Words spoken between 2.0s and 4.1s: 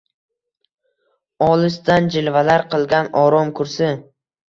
jilvalar qilgan oromkursi